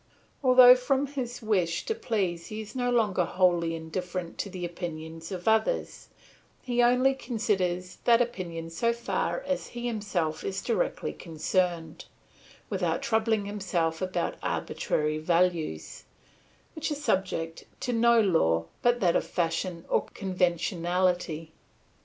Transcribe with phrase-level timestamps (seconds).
[0.43, 5.21] Although from his wish to please he is no longer wholly indifferent to the opinion
[5.29, 6.07] of others,
[6.63, 12.05] he only considers that opinion so far as he himself is directly concerned,
[12.67, 16.05] without troubling himself about arbitrary values,
[16.73, 21.51] which are subject to no law but that of fashion or conventionality.